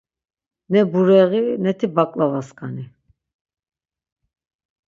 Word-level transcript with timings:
Ne 0.71 0.81
bureği, 0.91 1.41
neti 1.63 1.87
baǩlavaskani. 1.95 2.85